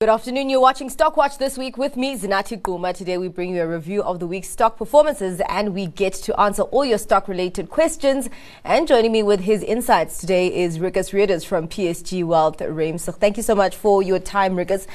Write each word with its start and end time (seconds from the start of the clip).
Good 0.00 0.10
afternoon. 0.10 0.48
You're 0.48 0.60
watching 0.60 0.88
Stockwatch 0.90 1.38
this 1.38 1.58
week 1.58 1.76
with 1.76 1.96
me, 1.96 2.16
Zinathi 2.16 2.62
Gquma. 2.62 2.94
Today 2.94 3.18
we 3.18 3.26
bring 3.26 3.56
you 3.56 3.62
a 3.62 3.66
review 3.66 4.00
of 4.04 4.20
the 4.20 4.28
week's 4.28 4.48
stock 4.48 4.76
performances 4.76 5.42
and 5.48 5.74
we 5.74 5.88
get 5.88 6.12
to 6.12 6.40
answer 6.40 6.62
all 6.62 6.84
your 6.84 6.98
stock 6.98 7.26
related 7.26 7.68
questions. 7.68 8.30
And 8.62 8.86
joining 8.86 9.10
me 9.10 9.24
with 9.24 9.40
his 9.40 9.60
insights 9.64 10.18
today 10.18 10.54
is 10.54 10.78
Rikus 10.78 11.12
Readers 11.12 11.42
from 11.42 11.66
PSG 11.66 12.22
Wealth 12.24 12.60
Reims. 12.60 13.06
Thank 13.06 13.38
you 13.38 13.42
so 13.42 13.56
much 13.56 13.74
for 13.74 14.00
your 14.00 14.20
time, 14.20 14.54
Rikus. 14.54 14.86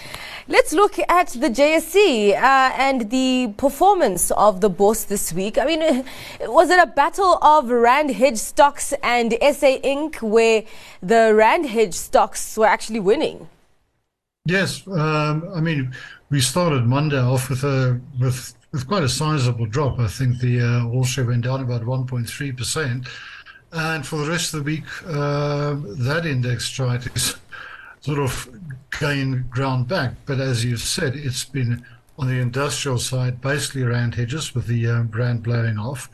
Let's 0.48 0.72
look 0.72 0.98
at 0.98 1.28
the 1.32 1.50
JSE 1.50 2.36
uh, 2.36 2.72
and 2.78 3.10
the 3.12 3.54
performance 3.58 4.32
of 4.32 4.62
the 4.62 4.70
bourse 4.70 5.04
this 5.04 5.34
week. 5.34 5.58
I 5.58 5.66
mean, 5.66 6.06
was 6.44 6.70
it 6.70 6.82
a 6.82 6.88
battle 6.88 7.40
of 7.42 7.70
Rand 7.70 8.12
hedge 8.12 8.38
stocks 8.38 8.94
and 9.04 9.34
SA 9.34 9.80
Inc. 9.84 10.22
where 10.22 10.64
the 11.02 11.36
Rand 11.36 11.66
hedge 11.66 11.94
stocks 11.94 12.56
were 12.56 12.68
actually 12.68 13.02
winning? 13.02 13.50
Yes, 14.46 14.86
um, 14.90 15.50
I 15.56 15.62
mean, 15.62 15.96
we 16.30 16.42
started 16.42 16.86
Monday 16.86 17.18
off 17.18 17.50
with 17.50 17.64
a 17.64 18.02
with 18.20 18.54
with 18.74 18.86
quite 18.86 19.04
a 19.04 19.08
sizable 19.08 19.68
drop. 19.68 20.00
I 20.00 20.08
think 20.08 20.40
the 20.40 20.60
uh, 20.60 20.86
All 20.88 21.06
Share 21.06 21.24
went 21.24 21.46
down 21.46 21.62
about 21.62 21.84
1.3 21.84 22.58
percent, 22.58 23.08
and 23.72 24.06
for 24.06 24.18
the 24.18 24.30
rest 24.30 24.54
of 24.54 24.60
the 24.60 24.66
week, 24.66 24.84
uh, 25.08 25.76
that 25.98 26.26
index 26.26 26.70
tried 26.70 27.04
to 27.04 27.38
sort 28.02 28.20
of 28.20 28.50
gain 29.00 29.46
ground 29.50 29.88
back. 29.88 30.12
But 30.26 30.42
as 30.42 30.66
you 30.66 30.76
said, 30.76 31.16
it's 31.16 31.46
been 31.46 31.86
on 32.20 32.28
the 32.28 32.42
industrial 32.42 33.00
side, 33.00 33.40
basically 33.40 33.84
around 33.84 34.16
hedges 34.16 34.54
with 34.54 34.68
the 34.68 34.88
um, 34.88 35.08
brand 35.08 35.44
blowing 35.44 35.78
off. 35.78 36.10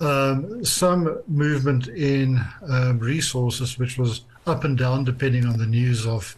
Um, 0.00 0.64
some 0.64 1.20
movement 1.26 1.88
in 1.88 2.40
um, 2.70 3.00
resources, 3.00 3.78
which 3.78 3.98
was 3.98 4.22
up 4.46 4.64
and 4.64 4.78
down 4.78 5.04
depending 5.04 5.44
on 5.44 5.58
the 5.58 5.66
news 5.66 6.06
of 6.06 6.34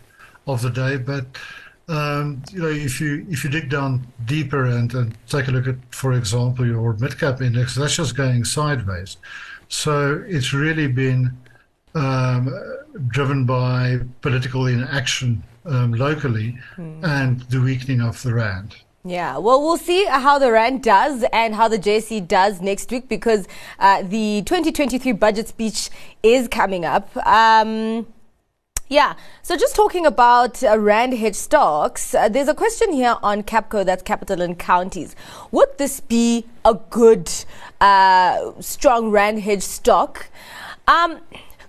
of 0.48 0.62
the 0.62 0.70
day. 0.70 0.96
But 0.96 1.27
um, 1.88 2.42
you 2.52 2.62
know, 2.62 2.68
if 2.68 3.00
you 3.00 3.27
if 3.30 3.44
you 3.44 3.50
dig 3.50 3.70
down 3.70 4.06
deeper 4.24 4.64
and, 4.64 4.92
and 4.94 5.16
take 5.28 5.48
a 5.48 5.50
look 5.50 5.68
at, 5.68 5.77
for 5.91 6.12
example, 6.12 6.66
your 6.66 6.94
mid 6.94 7.18
cap 7.18 7.41
index, 7.41 7.74
that's 7.74 7.96
just 7.96 8.16
going 8.16 8.44
sideways. 8.44 9.16
So 9.69 10.24
it's 10.26 10.52
really 10.52 10.88
been 10.88 11.36
um, 11.94 12.52
driven 13.08 13.44
by 13.44 14.00
political 14.22 14.66
inaction 14.66 15.42
um, 15.66 15.92
locally 15.92 16.58
hmm. 16.76 17.04
and 17.04 17.41
the 17.42 17.60
weakening 17.60 18.00
of 18.00 18.22
the 18.22 18.34
rand. 18.34 18.76
Yeah, 19.04 19.38
well, 19.38 19.62
we'll 19.62 19.78
see 19.78 20.04
how 20.06 20.38
the 20.38 20.50
RAND 20.50 20.82
does 20.82 21.24
and 21.32 21.54
how 21.54 21.69
the 21.69 21.78
JSE 21.78 22.26
does 22.26 22.60
next 22.60 22.91
week 22.91 23.08
because 23.08 23.46
uh, 23.78 24.02
the 24.02 24.42
2023 24.44 25.12
budget 25.12 25.48
speech 25.48 25.88
is 26.22 26.48
coming 26.48 26.84
up. 26.84 27.16
Um, 27.26 28.06
yeah. 28.89 29.14
So 29.42 29.56
just 29.56 29.77
talking 29.77 30.06
about 30.06 30.62
uh, 30.62 30.78
Rand 30.78 31.14
hedge 31.14 31.34
stocks, 31.34 32.14
uh, 32.14 32.28
there's 32.28 32.48
a 32.48 32.55
question 32.55 32.92
here 32.92 33.17
on 33.22 33.42
Capco, 33.42 33.84
that's 33.84 34.03
Capital 34.03 34.41
and 34.41 34.58
Counties. 34.58 35.14
Would 35.50 35.78
this 35.78 36.00
be 36.00 36.47
a 36.64 36.75
good, 36.75 37.31
uh, 37.81 38.53
strong 38.61 39.11
Rand 39.11 39.41
hedge 39.41 39.62
stock? 39.62 40.28
Um, 40.86 41.20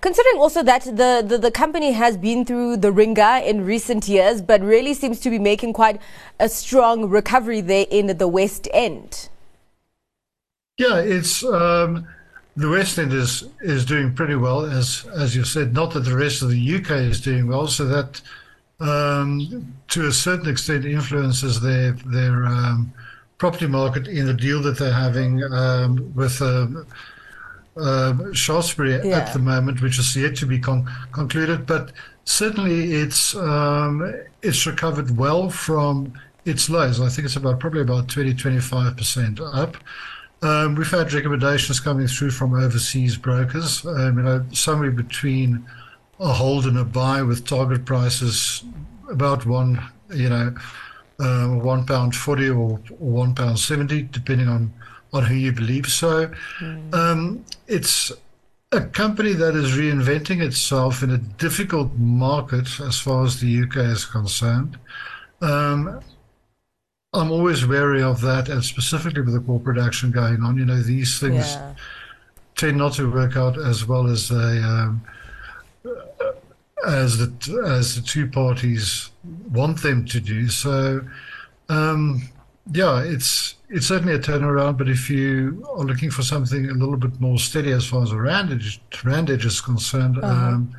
considering 0.02 0.40
also 0.40 0.64
that 0.64 0.84
the, 0.84 1.24
the, 1.26 1.38
the, 1.38 1.52
company 1.52 1.92
has 1.92 2.16
been 2.16 2.46
through 2.46 2.78
the 2.78 2.92
ringer 2.92 3.42
in 3.44 3.66
recent 3.66 4.08
years, 4.08 4.42
but 4.42 4.62
really 4.62 4.94
seems 4.94 5.20
to 5.20 5.30
be 5.30 5.40
making 5.40 5.74
quite 5.74 6.00
a 6.40 6.48
strong 6.48 7.10
recovery 7.10 7.60
there 7.60 7.86
in 7.92 8.18
the 8.18 8.28
West 8.28 8.68
End. 8.74 9.30
Yeah, 10.78 11.00
it's. 11.00 11.44
Um 11.44 12.08
the 12.60 12.70
West 12.70 13.00
End 13.00 13.14
is 13.14 13.46
is 13.62 13.86
doing 13.86 14.14
pretty 14.14 14.36
well, 14.36 14.66
as 14.66 15.08
as 15.16 15.36
you 15.36 15.46
said. 15.46 15.74
Not 15.74 15.94
that 15.94 16.02
the 16.02 16.16
rest 16.16 16.42
of 16.42 16.50
the 16.50 16.76
UK 16.76 16.92
is 17.12 17.22
doing 17.22 17.48
well, 17.48 17.68
so 17.68 17.86
that 17.86 18.22
um, 18.82 19.74
to 19.88 20.08
a 20.08 20.12
certain 20.12 20.50
extent 20.50 20.84
influences 20.86 21.62
their 21.62 21.94
their 22.06 22.46
um, 22.46 22.94
property 23.38 23.68
market 23.68 24.10
in 24.10 24.26
the 24.26 24.34
deal 24.34 24.62
that 24.64 24.78
they're 24.78 24.94
having 25.08 25.42
um, 25.44 26.14
with. 26.16 26.42
Uh, 26.42 26.68
uh, 27.78 28.34
Shaftesbury 28.34 29.00
yeah. 29.08 29.20
at 29.20 29.32
the 29.32 29.40
moment, 29.40 29.82
which 29.82 30.00
is 30.00 30.14
yet 30.14 30.36
to 30.38 30.46
be 30.46 30.60
con- 30.60 30.86
concluded, 31.14 31.66
but 31.66 31.94
certainly 32.26 32.92
it's 32.92 33.36
um, 33.36 34.14
it's 34.42 34.66
recovered 34.66 35.16
well 35.16 35.50
from 35.50 36.12
its 36.44 36.70
lows. 36.70 37.00
I 37.00 37.08
think 37.08 37.26
it's 37.26 37.38
about 37.38 37.62
probably 37.62 37.82
about 37.82 38.10
20 38.10 38.34
25 38.34 38.98
percent 38.98 39.40
up. 39.40 39.78
Um, 40.42 40.76
we've 40.76 40.90
had 40.90 41.12
recommendations 41.12 41.80
coming 41.80 42.08
through 42.08 42.32
from 42.32 42.54
overseas 42.54 43.18
brokers, 43.18 43.86
um, 43.86 44.18
you 44.18 44.24
know, 44.24 44.46
somewhere 44.54 44.92
between 44.92 45.66
a 46.20 46.32
hold 46.32 46.66
and 46.66 46.78
a 46.78 46.86
buy 46.86 47.22
with 47.22 47.46
target 47.46 47.86
prices 47.86 48.64
about 49.10 49.46
one, 49.46 49.82
you 50.14 50.30
know, 50.30 50.56
uh, 51.20 51.48
one 51.48 51.86
pound 51.86 52.16
forty 52.16 52.48
or, 52.48 52.80
or 53.00 53.12
one 53.12 53.36
pound 53.36 53.60
seventy, 53.60 54.04
depending 54.04 54.48
on 54.48 54.74
on 55.12 55.26
who 55.26 55.36
you 55.36 55.52
believe. 55.52 55.88
So, 55.88 56.32
mm. 56.60 56.94
um, 56.94 57.44
it's 57.68 58.12
a 58.72 58.82
company 58.82 59.34
that 59.34 59.56
is 59.56 59.72
reinventing 59.72 60.42
itself 60.42 61.02
in 61.02 61.12
a 61.12 61.18
difficult 61.18 61.92
market 61.96 62.80
as 62.80 63.00
far 63.00 63.26
as 63.26 63.40
the 63.40 63.64
UK 63.64 63.78
is 63.78 64.06
concerned. 64.06 64.78
Um, 65.42 66.02
I'm 67.14 67.32
always 67.32 67.66
wary 67.66 68.04
of 68.04 68.22
that, 68.22 68.50
and 68.50 68.64
specifically 68.64 69.22
with 69.22 69.34
the 69.34 69.40
corporate 69.40 69.80
action 69.80 70.12
going 70.12 70.44
on. 70.44 70.58
You 70.58 70.66
know, 70.66 70.82
these 70.82 71.20
things 71.20 71.54
yeah. 71.54 71.74
tend 72.56 72.78
not 72.78 72.94
to 72.94 73.12
work 73.12 73.36
out 73.36 73.58
as 73.58 73.88
well 73.88 74.08
as 74.08 74.30
they 74.30 74.36
um, 74.36 75.02
as 76.86 77.18
the 77.18 77.64
as 77.66 77.96
the 77.96 78.02
two 78.02 78.28
parties 78.28 79.10
want 79.52 79.82
them 79.82 80.06
to 80.06 80.20
do. 80.20 80.50
So, 80.50 81.02
um, 81.70 82.30
yeah, 82.72 83.02
it's 83.02 83.56
it's 83.70 83.88
certainly 83.88 84.14
a 84.14 84.20
turnaround. 84.20 84.78
But 84.78 84.88
if 84.88 85.10
you 85.10 85.66
are 85.72 85.84
looking 85.84 86.12
for 86.12 86.22
something 86.22 86.70
a 86.70 86.74
little 86.74 86.98
bit 86.98 87.20
more 87.20 87.40
steady 87.40 87.72
as 87.72 87.88
far 87.88 88.04
as 88.04 88.12
the 88.12 88.18
Randage 88.18 88.80
edge, 88.92 89.04
rand 89.04 89.32
edge 89.32 89.46
is 89.46 89.62
concerned. 89.62 90.20
Uh-huh. 90.20 90.28
Um, 90.32 90.76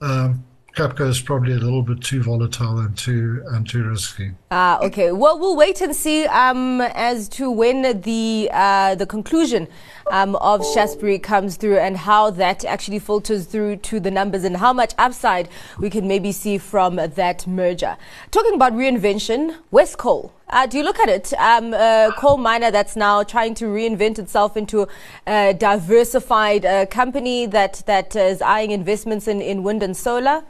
um 0.00 0.44
Capco 0.74 1.08
is 1.08 1.20
probably 1.20 1.52
a 1.52 1.58
little 1.58 1.82
bit 1.82 2.00
too 2.02 2.22
volatile 2.22 2.78
and 2.78 2.96
too 2.96 3.42
and 3.48 3.68
too 3.68 3.82
risky. 3.82 4.32
Ah, 4.50 4.78
okay. 4.80 5.10
Well, 5.10 5.38
we'll 5.38 5.56
wait 5.56 5.80
and 5.80 5.94
see 5.94 6.26
um, 6.26 6.80
as 6.80 7.28
to 7.30 7.50
when 7.50 8.00
the 8.02 8.48
uh, 8.52 8.94
the 8.94 9.06
conclusion 9.06 9.66
um, 10.10 10.36
of 10.36 10.64
Shaftesbury 10.74 11.18
comes 11.18 11.56
through 11.56 11.78
and 11.78 11.96
how 11.96 12.30
that 12.30 12.64
actually 12.64 13.00
filters 13.00 13.46
through 13.46 13.76
to 13.76 13.98
the 13.98 14.10
numbers 14.10 14.44
and 14.44 14.58
how 14.58 14.72
much 14.72 14.94
upside 14.98 15.48
we 15.78 15.90
can 15.90 16.06
maybe 16.06 16.30
see 16.30 16.58
from 16.58 16.96
that 16.96 17.46
merger. 17.46 17.96
Talking 18.30 18.54
about 18.54 18.72
reinvention, 18.72 19.56
Wescoal. 19.72 20.32
Uh, 20.50 20.66
do 20.66 20.78
you 20.78 20.84
look 20.84 20.98
at 20.98 21.08
it? 21.08 21.32
Um, 21.34 21.74
a 21.74 22.12
coal 22.16 22.36
miner 22.38 22.70
that's 22.70 22.96
now 22.96 23.22
trying 23.22 23.54
to 23.56 23.66
reinvent 23.66 24.18
itself 24.18 24.56
into 24.56 24.88
a 25.26 25.54
diversified 25.54 26.64
uh, 26.64 26.86
company 26.86 27.46
that 27.46 27.82
that 27.86 28.16
is 28.16 28.40
eyeing 28.40 28.70
investments 28.70 29.28
in, 29.28 29.40
in 29.40 29.62
wind 29.62 29.82
and 29.82 29.96
solar. 29.96 30.44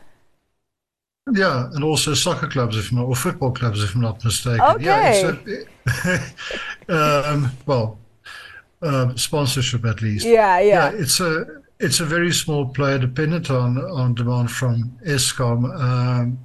Yeah, 1.33 1.69
and 1.75 1.85
also 1.85 2.15
soccer 2.15 2.49
clubs, 2.49 2.77
if 2.77 2.93
not, 2.93 3.05
or 3.05 3.15
football 3.15 3.53
clubs, 3.53 3.83
if 3.83 3.95
I'm 3.95 4.01
not 4.01 4.25
mistaken. 4.25 4.61
Okay. 4.61 5.23
Yeah, 5.23 6.19
a, 6.89 7.25
um, 7.33 7.51
well, 7.67 7.99
um, 8.83 9.17
sponsorship 9.17 9.85
at 9.85 10.01
least. 10.01 10.25
Yeah, 10.25 10.59
yeah, 10.59 10.91
yeah. 10.91 10.99
It's 10.99 11.21
a 11.21 11.63
it's 11.81 12.01
a 12.01 12.05
very 12.05 12.33
small 12.33 12.67
player, 12.67 12.99
dependent 12.99 13.51
on 13.51 13.79
on 13.79 14.15
demand 14.15 14.51
from 14.51 14.99
Eskom. 15.05 15.65
Um, 15.79 16.39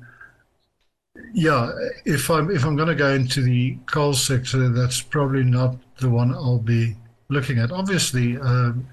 yeah, 1.34 1.72
if 2.06 2.30
I'm 2.30 2.52
if 2.52 2.64
I'm 2.64 2.76
going 2.76 2.90
to 2.90 2.96
go 2.96 3.12
into 3.12 3.42
the 3.42 3.76
coal 3.88 4.14
sector, 4.14 4.70
that's 4.70 5.02
probably 5.02 5.44
not 5.44 5.76
the 6.00 6.10
one 6.10 6.32
I'll 6.32 6.60
be 6.60 6.96
looking 7.30 7.58
at. 7.58 7.72
Obviously, 7.72 8.38
um, 8.38 8.88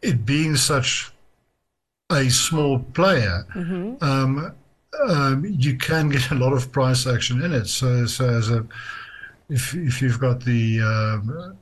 it 0.00 0.24
being 0.24 0.56
such 0.56 1.12
a 2.10 2.28
small 2.30 2.78
player, 2.78 3.46
mm-hmm. 3.54 4.02
um, 4.02 4.54
um, 5.08 5.44
you 5.44 5.76
can 5.76 6.08
get 6.08 6.30
a 6.30 6.34
lot 6.34 6.54
of 6.54 6.72
price 6.72 7.06
action 7.06 7.42
in 7.42 7.52
it. 7.52 7.66
So, 7.66 8.06
so 8.06 8.28
as 8.28 8.50
a 8.50 8.66
if 9.50 9.74
if 9.74 10.00
you've 10.00 10.20
got 10.20 10.42
the 10.42 10.80
um, 10.80 11.58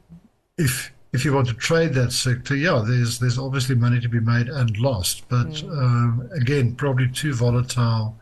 if 0.57 0.93
if 1.13 1.25
you 1.25 1.33
want 1.33 1.49
to 1.49 1.55
trade 1.55 1.95
that 1.95 2.13
sector, 2.13 2.55
yeah, 2.55 2.83
there's 2.87 3.19
there's 3.19 3.39
obviously 3.39 3.75
money 3.75 4.01
to 4.01 4.09
be 4.09 4.21
made 4.21 4.49
and 4.49 4.79
lost, 4.79 5.29
but 5.29 5.49
mm. 5.49 5.69
um, 5.71 6.31
again, 6.33 6.77
probably 6.77 7.09
too 7.09 7.35
volatile 7.35 8.17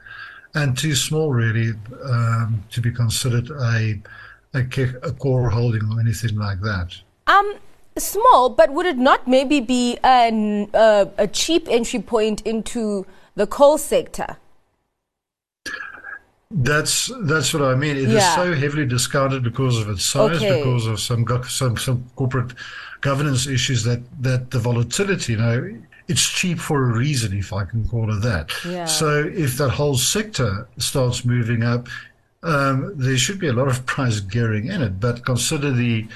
and 0.54 0.76
too 0.76 0.94
small 0.94 1.32
really 1.32 1.72
um, 2.04 2.62
to 2.70 2.80
be 2.80 2.90
considered 2.90 3.50
a, 3.50 4.00
a 4.54 4.60
a 5.02 5.12
core 5.12 5.50
holding 5.50 5.82
or 5.92 6.00
anything 6.00 6.36
like 6.36 6.60
that. 6.60 6.96
Um, 7.26 7.54
small, 7.96 8.50
but 8.50 8.72
would 8.72 8.86
it 8.86 8.98
not 8.98 9.28
maybe 9.28 9.60
be 9.60 9.98
an, 10.02 10.68
uh, 10.74 11.06
a 11.18 11.28
cheap 11.28 11.68
entry 11.70 12.00
point 12.00 12.40
into 12.42 13.06
the 13.34 13.46
coal 13.46 13.78
sector? 13.78 14.36
That's 16.52 17.12
that's 17.22 17.54
what 17.54 17.62
I 17.62 17.76
mean. 17.76 17.96
It 17.96 18.08
yeah. 18.08 18.18
is 18.18 18.34
so 18.34 18.52
heavily 18.54 18.84
discounted 18.84 19.44
because 19.44 19.78
of 19.78 19.88
its 19.88 20.04
size, 20.04 20.36
okay. 20.36 20.58
because 20.58 20.84
of 20.88 20.98
some 20.98 21.24
some 21.48 21.76
some 21.76 22.10
corporate 22.16 22.54
governance 23.00 23.46
issues 23.46 23.84
that 23.84 24.02
that 24.20 24.50
the 24.50 24.58
volatility. 24.58 25.34
You 25.34 25.38
know, 25.38 25.82
it's 26.10 26.28
cheap 26.28 26.58
for 26.58 26.90
a 26.90 26.98
reason, 26.98 27.36
if 27.36 27.52
I 27.52 27.64
can 27.64 27.88
call 27.88 28.12
it 28.12 28.20
that. 28.20 28.50
Yeah. 28.64 28.86
So 28.86 29.30
if 29.32 29.56
that 29.58 29.70
whole 29.70 29.96
sector 29.96 30.68
starts 30.78 31.24
moving 31.24 31.62
up, 31.62 31.88
um, 32.42 32.92
there 32.96 33.16
should 33.16 33.38
be 33.38 33.48
a 33.48 33.52
lot 33.52 33.68
of 33.68 33.86
price 33.94 34.20
gearing 34.20 34.66
in 34.66 34.82
it. 34.82 34.98
But 35.00 35.24
consider 35.24 35.70
the 35.70 36.06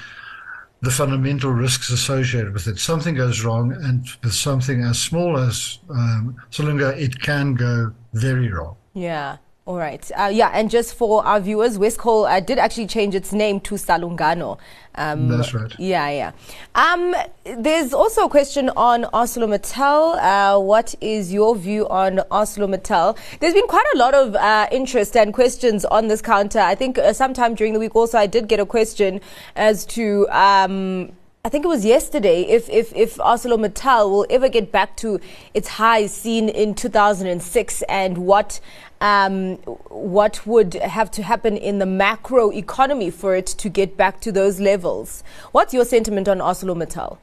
the 0.81 0.91
fundamental 0.91 1.51
risks 1.51 1.89
associated 1.89 2.53
with 2.53 2.67
it. 2.67 2.77
Something 2.77 3.15
goes 3.15 3.43
wrong, 3.43 3.71
and 3.71 4.05
with 4.21 4.33
something 4.33 4.83
as 4.83 5.01
small 5.01 5.37
as 5.37 5.79
um, 5.89 6.35
Salungano, 6.51 6.95
it 6.95 7.19
can 7.21 7.55
go 7.55 7.91
very 8.13 8.51
wrong. 8.51 8.75
Yeah. 8.93 9.37
All 9.67 9.77
right. 9.77 10.11
Uh, 10.15 10.29
yeah, 10.31 10.51
and 10.53 10.69
just 10.69 10.93
for 10.93 11.25
our 11.25 11.39
viewers, 11.39 11.79
Wescoal 11.79 12.29
uh, 12.29 12.39
did 12.39 12.59
actually 12.59 12.85
change 12.85 13.15
its 13.15 13.33
name 13.33 13.59
to 13.61 13.73
Salungano. 13.73 14.59
Um, 14.93 15.27
That's 15.27 15.55
right. 15.55 15.73
Yeah, 15.79 16.07
yeah. 16.11 16.31
Um, 16.75 17.15
there's 17.43 17.91
also 17.91 18.25
a 18.25 18.29
question 18.29 18.69
on 18.77 19.05
ArcelorMittal. 19.05 20.19
Uh, 20.21 20.59
what 20.59 20.93
is 21.01 21.33
your 21.33 21.55
view 21.55 21.89
on 21.89 22.17
ArcelorMittal? 22.29 23.17
There's 23.39 23.55
been 23.55 23.65
quite 23.65 23.87
a 23.95 23.97
lot 23.97 24.13
of 24.13 24.35
uh, 24.35 24.67
interest 24.71 25.17
and 25.17 25.33
questions 25.33 25.83
on 25.85 26.09
this 26.09 26.21
counter. 26.21 26.59
I 26.59 26.75
think 26.75 26.99
uh, 26.99 27.11
sometime 27.11 27.55
during 27.55 27.73
the 27.73 27.79
week 27.79 27.95
also 27.95 28.19
I 28.19 28.27
did 28.27 28.47
get 28.47 28.59
a 28.59 28.67
question 28.67 29.19
as 29.55 29.83
to. 29.87 30.29
Um, 30.29 31.13
I 31.45 31.49
think 31.49 31.63
it 31.63 31.67
was 31.67 31.85
yesterday, 31.85 32.41
if, 32.41 32.67
if, 32.71 32.91
if 32.95 33.17
ArcelorMittal 33.17 34.09
will 34.09 34.25
ever 34.31 34.49
get 34.49 34.71
back 34.71 34.97
to 34.97 35.19
its 35.53 35.67
highs 35.67 36.11
seen 36.11 36.49
in 36.49 36.73
2006 36.73 37.83
and 37.83 38.17
what, 38.17 38.59
um, 38.99 39.57
what 39.89 40.47
would 40.47 40.73
have 40.73 41.11
to 41.11 41.21
happen 41.21 41.55
in 41.55 41.77
the 41.77 41.85
macro 41.85 42.51
economy 42.51 43.11
for 43.11 43.35
it 43.35 43.45
to 43.45 43.69
get 43.69 43.95
back 43.95 44.21
to 44.21 44.31
those 44.31 44.59
levels. 44.59 45.23
What's 45.51 45.71
your 45.71 45.85
sentiment 45.85 46.27
on 46.27 46.39
ArcelorMittal? 46.39 47.19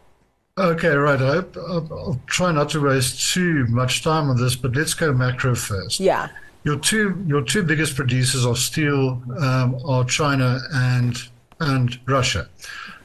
Okay, 0.56 0.94
right. 0.94 1.20
I, 1.20 1.40
will 1.58 2.20
try 2.26 2.52
not 2.52 2.68
to 2.70 2.80
waste 2.80 3.32
too 3.32 3.66
much 3.70 4.04
time 4.04 4.30
on 4.30 4.36
this, 4.36 4.54
but 4.54 4.76
let's 4.76 4.94
go 4.94 5.12
macro 5.12 5.56
first. 5.56 5.98
Yeah. 5.98 6.28
Your 6.62 6.78
two 6.78 7.20
your 7.26 7.42
two 7.42 7.64
biggest 7.64 7.96
producers 7.96 8.46
of 8.46 8.56
steel 8.56 9.20
um, 9.40 9.80
are 9.84 10.04
China 10.04 10.60
and 10.72 11.16
and 11.58 11.98
Russia. 12.06 12.48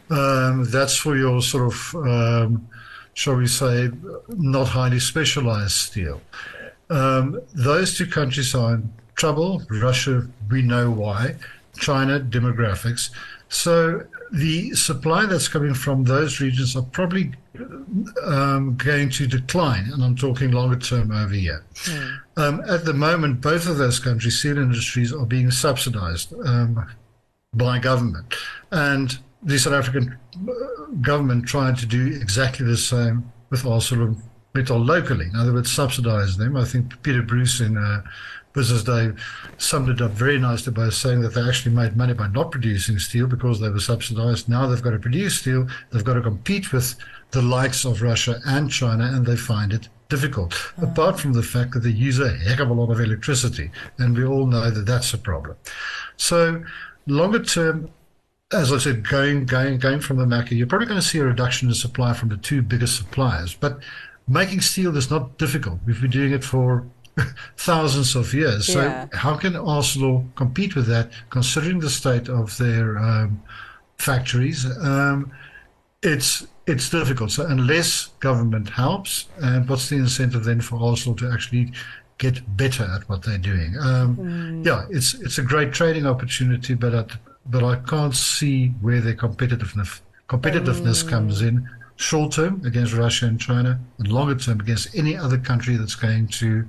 Um, 0.09 0.65
that's 0.69 0.97
for 0.97 1.17
your 1.17 1.41
sort 1.41 1.73
of, 1.73 1.95
um, 1.95 2.67
shall 3.13 3.35
we 3.35 3.47
say, 3.47 3.89
not 4.29 4.67
highly 4.67 4.99
specialized 4.99 5.71
steel. 5.71 6.21
Um, 6.89 7.41
those 7.53 7.97
two 7.97 8.07
countries 8.07 8.55
are 8.55 8.75
in 8.75 8.93
trouble. 9.15 9.61
Russia, 9.69 10.27
we 10.49 10.61
know 10.61 10.91
why. 10.91 11.35
China, 11.77 12.19
demographics. 12.19 13.09
So 13.49 14.03
the 14.31 14.73
supply 14.73 15.25
that's 15.25 15.47
coming 15.47 15.73
from 15.73 16.03
those 16.03 16.39
regions 16.39 16.75
are 16.75 16.83
probably 16.83 17.33
um, 18.25 18.75
going 18.77 19.09
to 19.09 19.27
decline, 19.27 19.89
and 19.93 20.03
I'm 20.03 20.15
talking 20.15 20.51
longer 20.51 20.77
term 20.77 21.11
over 21.11 21.33
here. 21.33 21.63
Mm. 21.83 22.19
Um, 22.37 22.61
at 22.67 22.85
the 22.85 22.93
moment, 22.93 23.41
both 23.41 23.67
of 23.67 23.77
those 23.77 23.99
countries, 23.99 24.39
steel 24.39 24.57
industries, 24.57 25.13
are 25.13 25.25
being 25.25 25.49
subsidized 25.51 26.33
um, 26.45 26.85
by 27.53 27.79
government, 27.79 28.33
and 28.71 29.17
the 29.47 29.57
South 29.57 29.73
African 29.73 30.17
uh, 30.35 30.85
government 31.01 31.45
tried 31.45 31.77
to 31.77 31.85
do 31.85 32.07
exactly 32.07 32.65
the 32.65 32.77
same 32.77 33.31
with 33.49 33.63
ArcelorMittal 33.63 34.85
locally. 34.85 35.27
In 35.27 35.37
other 35.37 35.53
words, 35.53 35.71
subsidize 35.71 36.35
them. 36.35 36.57
I 36.57 36.65
think 36.65 37.01
Peter 37.01 37.21
Bruce 37.21 37.61
in 37.61 37.77
uh, 37.77 38.03
Business 38.51 38.83
Day 38.83 39.11
summed 39.57 39.87
it 39.87 40.01
up 40.01 40.11
very 40.11 40.37
nicely 40.37 40.73
by 40.73 40.89
saying 40.89 41.21
that 41.21 41.33
they 41.33 41.47
actually 41.47 41.73
made 41.73 41.95
money 41.95 42.13
by 42.13 42.27
not 42.27 42.51
producing 42.51 42.99
steel 42.99 43.25
because 43.25 43.61
they 43.61 43.69
were 43.69 43.79
subsidized. 43.79 44.49
Now 44.49 44.67
they've 44.67 44.81
got 44.81 44.91
to 44.91 44.99
produce 44.99 45.39
steel. 45.39 45.67
They've 45.91 46.03
got 46.03 46.15
to 46.15 46.21
compete 46.21 46.73
with 46.73 46.95
the 47.31 47.41
likes 47.41 47.85
of 47.85 48.01
Russia 48.01 48.41
and 48.45 48.69
China, 48.69 49.05
and 49.13 49.25
they 49.25 49.37
find 49.37 49.71
it 49.71 49.87
difficult. 50.09 50.51
Mm. 50.51 50.91
Apart 50.91 51.21
from 51.21 51.31
the 51.31 51.43
fact 51.43 51.71
that 51.73 51.81
they 51.81 51.89
use 51.89 52.19
a 52.19 52.35
heck 52.35 52.59
of 52.59 52.69
a 52.69 52.73
lot 52.73 52.91
of 52.91 52.99
electricity, 52.99 53.71
and 53.97 54.17
we 54.17 54.25
all 54.25 54.45
know 54.45 54.69
that 54.69 54.85
that's 54.85 55.13
a 55.13 55.17
problem. 55.17 55.55
So, 56.17 56.63
longer 57.05 57.43
term, 57.43 57.89
as 58.53 58.71
I 58.71 58.77
said, 58.77 59.07
going 59.07 59.45
going 59.45 59.77
going 59.77 59.99
from 59.99 60.17
the 60.17 60.25
Macca, 60.25 60.51
you're 60.51 60.67
probably 60.67 60.87
going 60.87 60.99
to 60.99 61.05
see 61.05 61.19
a 61.19 61.25
reduction 61.25 61.67
in 61.67 61.75
supply 61.75 62.13
from 62.13 62.29
the 62.29 62.37
two 62.37 62.61
biggest 62.61 62.95
suppliers. 62.95 63.53
But 63.53 63.79
making 64.27 64.61
steel 64.61 64.95
is 64.95 65.11
not 65.11 65.37
difficult. 65.37 65.79
We've 65.85 65.99
been 65.99 66.11
doing 66.11 66.31
it 66.31 66.43
for 66.43 66.85
thousands 67.57 68.15
of 68.15 68.33
years. 68.33 68.67
So 68.67 68.81
yeah. 68.81 69.07
how 69.13 69.35
can 69.35 69.53
Arcelor 69.53 70.23
compete 70.35 70.75
with 70.75 70.87
that, 70.87 71.11
considering 71.29 71.79
the 71.79 71.89
state 71.89 72.29
of 72.29 72.57
their 72.57 72.97
um, 72.97 73.41
factories? 73.97 74.65
Um, 74.79 75.31
it's 76.01 76.47
it's 76.67 76.89
difficult. 76.89 77.31
So 77.31 77.45
unless 77.45 78.07
government 78.19 78.69
helps, 78.69 79.27
and 79.41 79.67
what's 79.67 79.89
the 79.89 79.97
incentive 79.97 80.45
then 80.45 80.61
for 80.61 80.77
Arcelor 80.77 81.17
to 81.17 81.31
actually 81.31 81.73
get 82.17 82.55
better 82.55 82.83
at 82.83 83.09
what 83.09 83.23
they're 83.23 83.37
doing? 83.37 83.75
Um, 83.77 84.15
mm. 84.15 84.65
Yeah, 84.65 84.85
it's 84.89 85.15
it's 85.15 85.37
a 85.37 85.43
great 85.43 85.73
trading 85.73 86.05
opportunity, 86.05 86.75
but 86.75 86.93
at 86.93 87.11
but 87.49 87.63
I 87.63 87.77
can't 87.77 88.15
see 88.15 88.69
where 88.81 89.01
their 89.01 89.15
competitiveness 89.15 90.01
competitiveness 90.29 91.03
mm. 91.03 91.09
comes 91.09 91.41
in 91.41 91.67
short 91.95 92.31
term 92.31 92.61
against 92.65 92.93
Russia 92.93 93.25
and 93.25 93.39
China, 93.39 93.79
and 93.97 94.07
longer 94.07 94.35
term 94.35 94.59
against 94.59 94.95
any 94.95 95.15
other 95.17 95.37
country 95.37 95.75
that's 95.75 95.95
going 95.95 96.27
to 96.27 96.65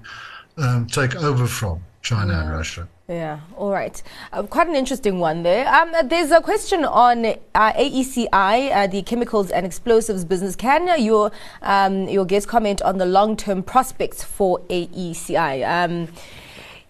um, 0.57 0.87
take 0.87 1.17
over 1.17 1.47
from 1.47 1.81
China 2.03 2.33
yeah. 2.33 2.43
and 2.43 2.51
Russia. 2.51 2.89
Yeah, 3.09 3.41
all 3.57 3.71
right. 3.71 4.03
Uh, 4.35 4.43
quite 4.43 4.69
an 4.69 4.77
interesting 4.77 5.19
one 5.19 5.43
there. 5.43 5.67
Um, 5.67 5.95
there's 6.09 6.31
a 6.31 6.43
question 6.43 6.85
on 6.85 7.25
uh, 7.25 7.35
AECI, 7.55 8.29
uh, 8.71 8.87
the 8.87 9.01
chemicals 9.03 9.51
and 9.51 9.65
explosives 9.65 10.27
business. 10.27 10.55
Can 10.55 10.89
uh, 10.91 10.95
your 10.97 11.31
um, 11.63 12.07
your 12.09 12.27
guest 12.27 12.49
comment 12.49 12.83
on 12.83 12.99
the 12.99 13.07
long 13.07 13.35
term 13.37 13.63
prospects 13.63 14.23
for 14.23 14.61
AECI? 14.69 15.65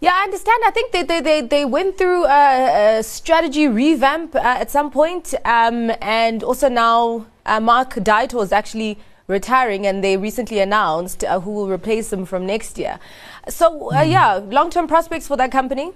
Yeah, 0.01 0.13
I 0.15 0.23
understand. 0.23 0.63
I 0.65 0.71
think 0.71 0.93
they, 0.93 1.03
they, 1.03 1.21
they, 1.21 1.41
they 1.41 1.65
went 1.65 1.99
through 1.99 2.27
a, 2.27 2.99
a 2.99 3.03
strategy 3.03 3.67
revamp 3.67 4.35
uh, 4.35 4.39
at 4.39 4.71
some 4.71 4.91
point, 4.91 5.35
um, 5.45 5.91
and 6.01 6.45
also 6.45 6.69
now 6.69 7.27
uh, 7.47 7.59
Mark 7.59 7.95
Dytor 7.95 8.43
is 8.43 8.53
actually 8.53 8.99
retiring, 9.27 9.87
and 9.87 10.05
they 10.05 10.17
recently 10.17 10.61
announced 10.61 11.25
uh, 11.25 11.41
who 11.41 11.51
will 11.51 11.69
replace 11.69 12.13
him 12.13 12.25
from 12.25 12.47
next 12.47 12.79
year. 12.79 13.01
So, 13.49 13.91
mm. 13.91 14.11
yeah, 14.11 14.35
long 14.37 14.71
term 14.71 14.87
prospects 14.87 15.27
for 15.27 15.37
that 15.37 15.51
company? 15.51 15.91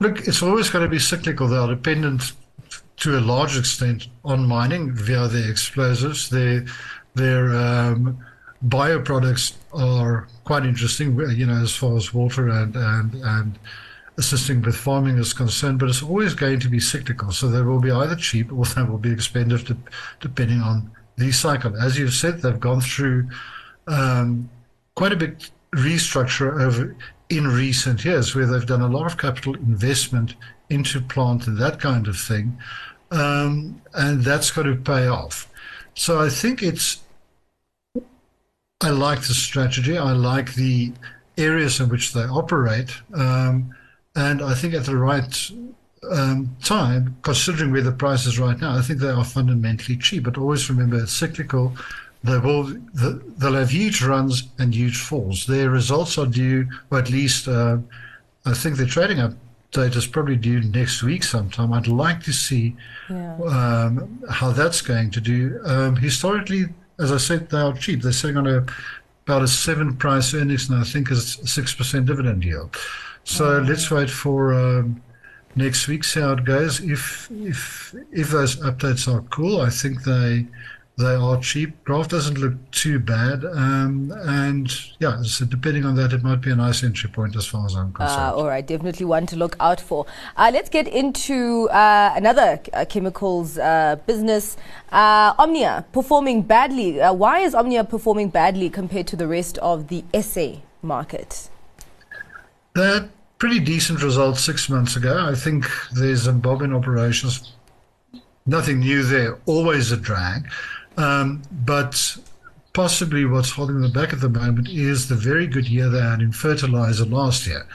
Look, 0.00 0.26
it's 0.26 0.42
always 0.42 0.70
going 0.70 0.84
to 0.84 0.90
be 0.90 0.98
cyclical. 0.98 1.48
They 1.48 1.56
are 1.56 1.68
dependent 1.68 2.32
to 2.98 3.18
a 3.18 3.20
large 3.20 3.58
extent 3.58 4.08
on 4.24 4.46
mining 4.46 4.92
via 4.94 5.28
their 5.28 5.50
explosives. 5.50 6.30
Their, 6.30 6.64
their 7.14 7.54
um, 7.54 8.18
bioproducts 8.68 9.54
are 9.72 10.28
quite 10.44 10.64
interesting, 10.64 11.18
you 11.30 11.46
know, 11.46 11.62
as 11.62 11.74
far 11.74 11.96
as 11.96 12.12
water 12.12 12.48
and, 12.48 12.74
and, 12.74 13.14
and 13.14 13.58
assisting 14.18 14.62
with 14.62 14.76
farming 14.76 15.18
is 15.18 15.32
concerned, 15.32 15.78
but 15.78 15.88
it's 15.88 16.02
always 16.02 16.34
going 16.34 16.60
to 16.60 16.68
be 16.68 16.80
cyclical. 16.80 17.30
So 17.32 17.48
they 17.48 17.62
will 17.62 17.80
be 17.80 17.90
either 17.90 18.16
cheap 18.16 18.52
or 18.52 18.64
they 18.64 18.82
will 18.82 18.98
be 18.98 19.12
expensive 19.12 19.76
depending 20.20 20.60
on 20.60 20.90
the 21.16 21.32
cycle. 21.32 21.76
As 21.76 21.98
you've 21.98 22.14
said, 22.14 22.40
they've 22.40 22.58
gone 22.58 22.80
through 22.80 23.28
um, 23.86 24.48
quite 24.94 25.12
a 25.12 25.16
big 25.16 25.38
restructure 25.74 26.60
over 26.60 26.96
in 27.28 27.46
recent 27.46 28.04
years 28.04 28.34
where 28.34 28.46
they've 28.46 28.66
done 28.66 28.82
a 28.82 28.88
lot 28.88 29.06
of 29.06 29.18
capital 29.18 29.54
investment 29.54 30.34
into 30.70 31.00
plant 31.00 31.46
and 31.46 31.58
that 31.58 31.80
kind 31.80 32.08
of 32.08 32.16
thing. 32.18 32.56
Um, 33.10 33.80
and 33.94 34.22
that's 34.22 34.50
got 34.50 34.64
to 34.64 34.76
pay 34.76 35.06
off. 35.06 35.48
So 35.94 36.20
I 36.20 36.28
think 36.28 36.62
it's 36.62 37.02
I 38.82 38.90
like 38.90 39.20
the 39.20 39.34
strategy. 39.34 39.96
I 39.96 40.12
like 40.12 40.54
the 40.54 40.92
areas 41.38 41.80
in 41.80 41.88
which 41.88 42.12
they 42.12 42.22
operate. 42.22 42.90
Um, 43.14 43.74
and 44.14 44.42
I 44.42 44.54
think 44.54 44.74
at 44.74 44.84
the 44.84 44.96
right 44.96 45.50
um, 46.10 46.56
time, 46.62 47.16
considering 47.22 47.72
where 47.72 47.82
the 47.82 47.92
price 47.92 48.26
is 48.26 48.38
right 48.38 48.58
now, 48.58 48.76
I 48.76 48.82
think 48.82 49.00
they 49.00 49.08
are 49.08 49.24
fundamentally 49.24 49.96
cheap. 49.96 50.24
But 50.24 50.38
always 50.38 50.68
remember, 50.68 50.98
it's 51.02 51.12
cyclical. 51.12 51.76
They 52.22 52.38
will 52.38 52.64
they'll 52.94 53.52
have 53.52 53.70
huge 53.70 54.02
runs 54.02 54.48
and 54.58 54.74
huge 54.74 55.00
falls. 55.00 55.46
Their 55.46 55.70
results 55.70 56.18
are 56.18 56.26
due, 56.26 56.66
or 56.90 56.98
at 56.98 57.10
least 57.10 57.46
uh, 57.46 57.78
I 58.44 58.52
think 58.52 58.76
their 58.76 58.86
trading 58.86 59.18
update 59.18 59.96
is 59.96 60.06
probably 60.06 60.36
due 60.36 60.60
next 60.60 61.02
week 61.02 61.22
sometime. 61.22 61.72
I'd 61.72 61.86
like 61.86 62.22
to 62.24 62.32
see 62.32 62.76
yeah. 63.08 63.36
um, 63.42 64.22
how 64.30 64.50
that's 64.50 64.80
going 64.80 65.10
to 65.12 65.20
do. 65.20 65.60
Um, 65.64 65.96
historically, 65.96 66.66
as 66.98 67.12
I 67.12 67.18
said, 67.18 67.50
they 67.50 67.58
are 67.58 67.72
cheap. 67.74 68.02
They're 68.02 68.12
sitting 68.12 68.36
on 68.36 68.46
a 68.46 68.66
about 69.26 69.42
a 69.42 69.48
seven 69.48 69.96
price 69.96 70.32
earnings, 70.34 70.70
and 70.70 70.78
I 70.78 70.84
think 70.84 71.10
is 71.10 71.38
six 71.44 71.74
percent 71.74 72.06
dividend 72.06 72.44
yield. 72.44 72.76
So 73.24 73.58
let's 73.58 73.90
wait 73.90 74.08
for 74.08 74.54
um, 74.54 75.02
next 75.56 75.88
week, 75.88 76.04
see 76.04 76.20
how 76.20 76.32
it 76.34 76.44
goes. 76.44 76.80
If 76.80 77.28
if 77.32 77.94
if 78.12 78.30
those 78.30 78.56
updates 78.56 79.12
are 79.12 79.22
cool, 79.22 79.60
I 79.60 79.70
think 79.70 80.04
they 80.04 80.46
they 80.98 81.14
are 81.14 81.38
cheap. 81.40 81.84
Graph 81.84 82.08
doesn't 82.08 82.38
look 82.38 82.54
too 82.70 82.98
bad. 82.98 83.44
Um, 83.44 84.10
and 84.16 84.72
yeah, 84.98 85.20
so 85.22 85.44
depending 85.44 85.84
on 85.84 85.94
that, 85.96 86.14
it 86.14 86.22
might 86.22 86.40
be 86.40 86.50
a 86.50 86.56
nice 86.56 86.82
entry 86.82 87.10
point 87.10 87.36
as 87.36 87.44
far 87.44 87.66
as 87.66 87.74
I'm 87.74 87.88
uh, 87.88 87.98
concerned. 87.98 88.20
Uh, 88.20 88.34
all 88.34 88.46
right, 88.46 88.66
definitely 88.66 89.04
one 89.04 89.26
to 89.26 89.36
look 89.36 89.56
out 89.60 89.78
for. 89.78 90.06
Uh, 90.38 90.50
let's 90.50 90.70
get 90.70 90.88
into 90.88 91.68
uh, 91.68 92.14
another 92.16 92.60
uh, 92.72 92.86
chemicals 92.88 93.58
uh, 93.58 93.96
business. 94.06 94.56
Omnia 94.90 95.84
performing 95.92 96.40
badly. 96.40 96.98
why 96.98 97.40
is 97.40 97.54
Omnia 97.54 97.84
performing 97.84 98.30
badly 98.30 98.70
compared 98.70 99.06
to 99.08 99.16
the 99.16 99.28
rest 99.28 99.58
of 99.58 99.88
the 99.88 100.02
SA 100.18 100.60
market? 100.80 101.50
That 102.74 103.10
pretty 103.36 103.60
decent 103.60 104.02
results 104.02 104.40
six 104.40 104.70
months 104.70 104.96
ago. 104.96 105.26
I 105.30 105.34
think 105.34 105.66
there's 105.92 106.26
Zimbabwean 106.26 106.74
operations. 106.74 107.52
Nothing 108.46 108.78
new 108.78 109.02
there. 109.02 109.38
Always 109.44 109.92
a 109.92 109.96
drag. 109.98 110.48
Um, 110.96 111.42
but 111.50 112.16
possibly 112.72 113.24
what's 113.24 113.50
holding 113.50 113.80
them 113.80 113.92
back 113.92 114.12
at 114.12 114.20
the 114.20 114.28
moment 114.28 114.68
is 114.68 115.08
the 115.08 115.14
very 115.14 115.46
good 115.46 115.68
year 115.68 115.88
they 115.88 116.00
had 116.00 116.20
in 116.20 116.32
fertilizer 116.32 117.04
last 117.04 117.46
year 117.46 117.66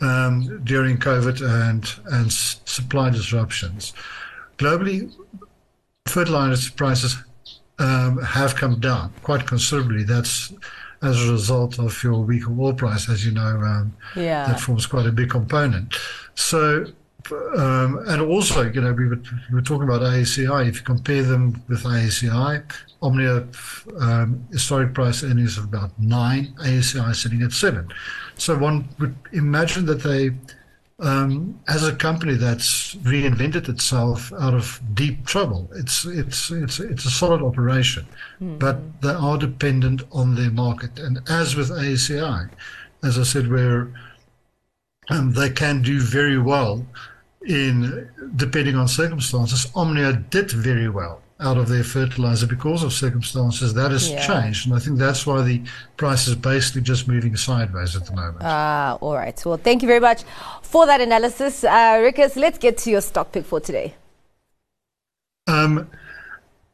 um, 0.00 0.60
during 0.64 0.98
COVID 0.98 1.40
and, 1.40 1.88
and 2.12 2.32
supply 2.32 3.10
disruptions. 3.10 3.92
Globally, 4.58 5.12
fertilizer 6.06 6.72
prices 6.72 7.16
um, 7.78 8.18
have 8.22 8.56
come 8.56 8.80
down 8.80 9.12
quite 9.22 9.46
considerably. 9.46 10.02
That's 10.02 10.52
as 11.02 11.26
a 11.26 11.32
result 11.32 11.78
of 11.78 12.02
your 12.02 12.20
weaker 12.20 12.54
oil 12.58 12.74
price, 12.74 13.08
as 13.08 13.24
you 13.24 13.32
know, 13.32 13.40
um, 13.40 13.96
yeah. 14.16 14.46
that 14.46 14.60
forms 14.60 14.86
quite 14.86 15.06
a 15.06 15.12
big 15.12 15.30
component. 15.30 15.94
So 16.34 16.86
um, 17.56 18.02
and 18.06 18.22
also, 18.22 18.70
you 18.70 18.80
know, 18.80 18.92
we 18.92 19.08
were, 19.08 19.20
we 19.48 19.54
were 19.54 19.62
talking 19.62 19.84
about 19.84 20.02
AECI. 20.02 20.68
If 20.68 20.76
you 20.76 20.82
compare 20.82 21.22
them 21.22 21.62
with 21.68 21.84
AECI, 21.84 22.62
Omnia 23.02 23.46
um, 24.00 24.46
historic 24.52 24.94
price 24.94 25.22
earnings 25.24 25.56
of 25.58 25.64
about 25.64 25.90
nine, 25.98 26.54
AECI 26.58 27.14
sitting 27.14 27.42
at 27.42 27.52
seven. 27.52 27.88
So 28.36 28.56
one 28.58 28.88
would 28.98 29.14
imagine 29.32 29.86
that 29.86 30.02
they, 30.02 30.32
um, 30.98 31.58
as 31.68 31.86
a 31.86 31.94
company 31.94 32.34
that's 32.34 32.94
reinvented 32.96 33.68
itself 33.68 34.32
out 34.38 34.54
of 34.54 34.80
deep 34.94 35.24
trouble, 35.24 35.70
it's 35.74 36.04
it's 36.04 36.50
it's 36.50 36.78
it's 36.78 37.06
a 37.06 37.10
solid 37.10 37.42
operation, 37.42 38.06
mm-hmm. 38.40 38.58
but 38.58 39.00
they 39.00 39.10
are 39.12 39.38
dependent 39.38 40.02
on 40.12 40.34
their 40.34 40.50
market. 40.50 40.98
And 40.98 41.20
as 41.28 41.56
with 41.56 41.70
AECI, 41.70 42.50
as 43.02 43.18
I 43.18 43.22
said, 43.22 43.50
where 43.50 43.90
um, 45.10 45.32
they 45.32 45.50
can 45.50 45.82
do 45.82 46.00
very 46.00 46.38
well 46.38 46.84
in 47.46 48.08
depending 48.36 48.76
on 48.76 48.88
circumstances. 48.88 49.70
Omnia 49.74 50.12
did 50.30 50.50
very 50.50 50.88
well 50.88 51.20
out 51.40 51.56
of 51.56 51.68
their 51.68 51.82
fertilizer 51.82 52.46
because 52.46 52.82
of 52.82 52.92
circumstances. 52.92 53.72
That 53.74 53.90
has 53.90 54.10
yeah. 54.10 54.26
changed, 54.26 54.66
and 54.66 54.76
I 54.76 54.78
think 54.78 54.98
that's 54.98 55.26
why 55.26 55.42
the 55.42 55.62
price 55.96 56.28
is 56.28 56.34
basically 56.34 56.82
just 56.82 57.08
moving 57.08 57.34
sideways 57.36 57.96
at 57.96 58.04
the 58.06 58.14
moment. 58.14 58.42
Ah, 58.42 58.98
all 59.00 59.14
right. 59.14 59.42
Well, 59.44 59.56
thank 59.56 59.82
you 59.82 59.88
very 59.88 60.00
much 60.00 60.22
for 60.62 60.86
that 60.86 61.00
analysis, 61.00 61.64
uh. 61.64 62.10
Let's 62.36 62.58
get 62.58 62.78
to 62.78 62.90
your 62.90 63.00
stock 63.00 63.32
pick 63.32 63.44
for 63.46 63.60
today. 63.60 63.94
Um, 65.46 65.90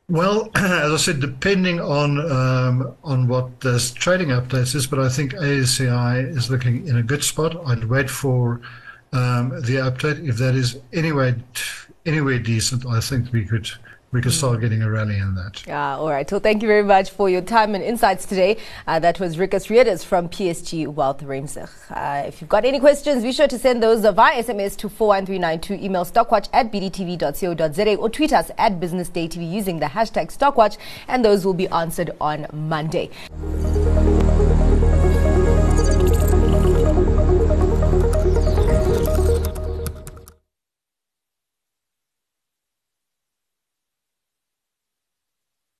well, 0.09 0.51
as 0.55 0.93
I 0.93 0.97
said, 0.97 1.21
depending 1.21 1.81
on 1.81 2.31
um, 2.31 2.95
on 3.03 3.29
what 3.29 3.61
this 3.61 3.93
trading 3.93 4.29
updates 4.29 4.75
is, 4.75 4.87
but 4.87 4.99
I 4.99 5.09
think 5.09 5.33
AECI 5.33 6.37
is 6.37 6.51
looking 6.51 6.87
in 6.87 6.97
a 6.97 7.03
good 7.03 7.25
spot. 7.25 7.57
I'd 7.67 7.85
wait 7.85 8.09
for 8.09 8.61
um, 9.13 9.51
the 9.51 9.77
update. 9.77 10.27
If 10.29 10.37
that 10.39 10.55
is 10.55 10.79
anyway 10.93 11.35
anywhere 12.05 12.39
decent, 12.39 12.87
I 12.87 13.01
think 13.01 13.33
we 13.33 13.45
could 13.45 13.69
we 14.13 14.23
could 14.23 14.33
start 14.33 14.61
getting 14.61 14.83
a 14.83 14.91
rally 14.91 15.17
in 15.19 15.35
that. 15.35 15.63
Ah, 15.69 15.99
all 15.99 16.09
right. 16.09 16.29
So 16.29 16.39
thank 16.39 16.63
you 16.63 16.69
very 16.69 16.83
much 16.83 17.11
for 17.11 17.29
your 17.29 17.41
time 17.41 17.75
and 17.75 17.83
insights 17.83 18.25
today. 18.25 18.57
Uh, 18.87 18.99
that 19.01 19.19
was 19.21 19.37
Rikus 19.37 19.69
Readers 19.69 20.05
from 20.05 20.29
PSG 20.29 20.87
Wealth 20.87 21.23
Remsig. 21.23 21.69
Uh, 21.91 22.27
if 22.27 22.41
you've 22.41 22.49
got 22.49 22.65
any 22.65 22.81
questions, 22.81 23.23
be 23.23 23.33
sure 23.33 23.49
to 23.49 23.59
send 23.59 23.83
those 23.83 24.03
via 24.03 24.43
SMS 24.43 24.77
to 24.79 24.89
41392, 24.89 25.85
email 25.85 26.05
stockwatch 26.05 26.49
at 26.53 26.73
bdtv.co.za 26.73 27.97
or 27.97 28.09
tweet 28.09 28.33
us 28.33 28.51
at 28.59 28.81
businessdaytv 28.81 29.53
using 29.53 29.81
the 29.81 29.87
hashtag 29.87 30.37
stockwatch 30.37 30.79
and 31.09 31.25
those 31.25 31.45
will 31.45 31.55
be 31.55 31.69
answered 31.69 32.11
on 32.21 32.47
Monday. 32.53 33.11